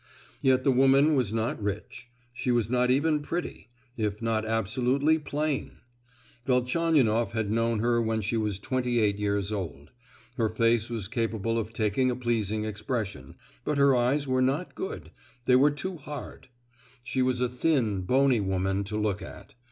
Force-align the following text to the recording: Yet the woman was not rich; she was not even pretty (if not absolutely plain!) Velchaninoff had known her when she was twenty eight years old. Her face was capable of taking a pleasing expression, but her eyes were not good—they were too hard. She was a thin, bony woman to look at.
Yet 0.41 0.63
the 0.63 0.71
woman 0.71 1.13
was 1.13 1.31
not 1.31 1.61
rich; 1.61 2.09
she 2.33 2.51
was 2.51 2.71
not 2.71 2.89
even 2.89 3.19
pretty 3.21 3.69
(if 3.95 4.19
not 4.19 4.47
absolutely 4.47 5.19
plain!) 5.19 5.77
Velchaninoff 6.47 7.33
had 7.33 7.51
known 7.51 7.81
her 7.81 8.01
when 8.01 8.21
she 8.21 8.35
was 8.35 8.57
twenty 8.57 8.97
eight 8.99 9.19
years 9.19 9.51
old. 9.51 9.91
Her 10.37 10.49
face 10.49 10.89
was 10.89 11.07
capable 11.07 11.59
of 11.59 11.71
taking 11.71 12.09
a 12.09 12.15
pleasing 12.15 12.65
expression, 12.65 13.35
but 13.63 13.77
her 13.77 13.95
eyes 13.95 14.27
were 14.27 14.41
not 14.41 14.73
good—they 14.73 15.55
were 15.55 15.69
too 15.69 15.97
hard. 15.97 16.49
She 17.03 17.21
was 17.21 17.39
a 17.39 17.47
thin, 17.47 18.01
bony 18.01 18.39
woman 18.39 18.83
to 18.85 18.97
look 18.97 19.21
at. 19.21 19.53